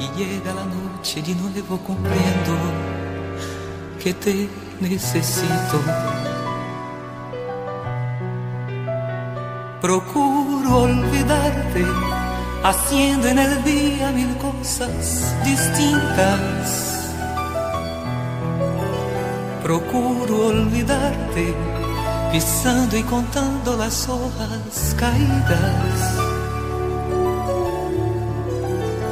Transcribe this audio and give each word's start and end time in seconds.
y 0.00 0.08
llega 0.16 0.54
la 0.54 0.64
noche 0.64 1.20
y 1.20 1.22
de 1.22 1.34
nuevo 1.34 1.78
comprendo 1.78 2.56
que 4.02 4.14
te 4.14 4.48
necesito. 4.80 5.78
Procuro 9.82 10.78
olvidarte, 10.84 11.84
haciendo 12.64 13.28
en 13.28 13.38
el 13.38 13.62
día 13.62 14.10
mil 14.12 14.34
cosas 14.38 15.34
distintas. 15.44 17.10
Procuro 19.62 20.46
olvidarte, 20.46 21.54
pisando 22.32 22.96
y 22.96 23.02
contando 23.02 23.76
las 23.76 24.08
hojas 24.08 24.94
caídas. 24.98 26.29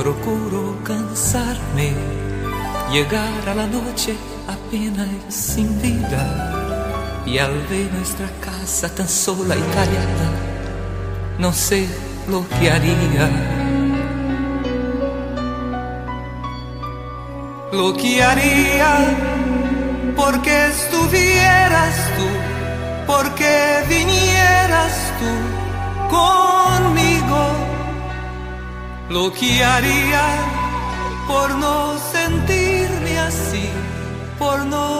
Procuro 0.00 0.78
cansarme, 0.82 1.92
a 2.88 3.54
la 3.54 3.66
noche 3.66 4.16
apenas 4.48 5.08
sin 5.28 5.78
vida. 5.82 7.22
Y 7.26 7.36
al 7.36 7.52
ver 7.68 7.92
nuestra 7.92 8.26
casa 8.40 8.88
tan 8.94 9.06
sola 9.06 9.54
y 9.54 9.60
callada, 9.74 10.28
no 11.38 11.52
sé 11.52 11.86
lo 12.30 12.48
que 12.48 12.70
haría. 12.70 13.28
Lo 17.70 17.92
que 17.92 18.22
haría 18.22 19.16
porque 20.16 20.68
estuvieras 20.68 21.94
tú, 22.16 22.26
porque 23.06 23.84
vinieras 23.86 25.12
tú 25.20 26.16
conmigo. 26.16 27.09
Lo 29.10 29.32
que 29.32 29.64
haría 29.64 30.22
por 31.26 31.50
no 31.56 31.98
sentirme 32.12 33.18
así 33.18 33.68
por 34.38 34.64
no 34.66 34.99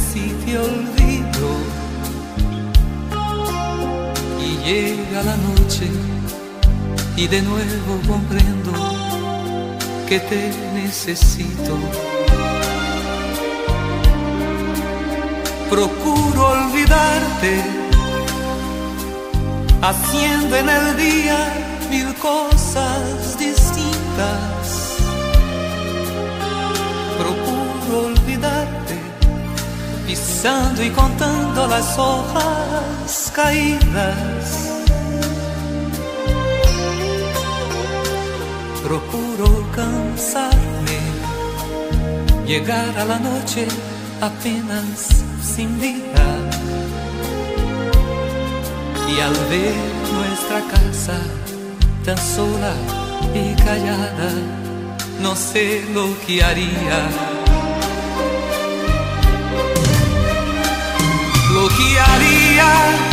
si 0.11 0.27
te 0.43 0.57
olvido. 0.57 1.49
Y 4.45 4.49
llega 4.65 5.23
la 5.23 5.37
noche 5.37 5.87
y 7.15 7.27
de 7.27 7.41
nuevo 7.41 7.91
comprendo 8.07 8.71
que 10.07 10.19
te 10.19 10.51
necesito. 10.73 11.77
Procuro 15.69 16.47
olvidarte, 16.57 17.53
haciendo 19.81 20.57
en 20.57 20.69
el 20.69 20.97
día 20.97 21.37
mil 21.89 22.13
cosas 22.15 23.37
distintas. 23.39 24.60
Pisando 30.11 30.83
y 30.83 30.89
contando 30.89 31.67
las 31.67 31.97
hojas 31.97 33.31
caídas. 33.33 34.45
Procuro 38.83 39.47
cansarme, 39.73 40.99
llegar 42.45 42.91
a 42.99 43.05
la 43.05 43.19
noche 43.19 43.65
apenas 44.19 45.23
sin 45.41 45.79
vida. 45.79 46.27
Y 49.11 49.19
al 49.27 49.35
ver 49.49 49.75
nuestra 50.17 50.59
casa 50.75 51.19
tan 52.03 52.17
sola 52.17 52.73
y 53.33 53.55
callada, 53.63 54.31
no 55.21 55.37
sé 55.37 55.85
lo 55.93 56.05
que 56.25 56.43
haría. 56.43 57.30
¿qué 61.89 61.99
haría? 61.99 63.10